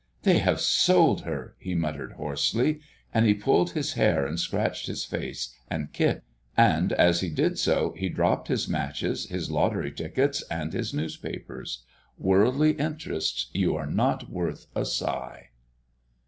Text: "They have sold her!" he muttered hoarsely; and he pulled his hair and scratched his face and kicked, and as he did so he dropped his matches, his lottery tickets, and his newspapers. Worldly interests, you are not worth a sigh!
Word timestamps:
"They 0.23 0.39
have 0.39 0.59
sold 0.59 1.21
her!" 1.25 1.55
he 1.59 1.75
muttered 1.75 2.13
hoarsely; 2.13 2.79
and 3.13 3.23
he 3.27 3.35
pulled 3.35 3.73
his 3.73 3.93
hair 3.93 4.25
and 4.25 4.39
scratched 4.39 4.87
his 4.87 5.05
face 5.05 5.55
and 5.69 5.93
kicked, 5.93 6.27
and 6.57 6.91
as 6.93 7.19
he 7.21 7.29
did 7.29 7.59
so 7.59 7.93
he 7.95 8.09
dropped 8.09 8.47
his 8.47 8.67
matches, 8.67 9.27
his 9.27 9.51
lottery 9.51 9.91
tickets, 9.91 10.43
and 10.49 10.73
his 10.73 10.91
newspapers. 10.91 11.83
Worldly 12.17 12.71
interests, 12.79 13.51
you 13.53 13.75
are 13.75 13.85
not 13.85 14.27
worth 14.27 14.65
a 14.75 14.85
sigh! 14.85 15.49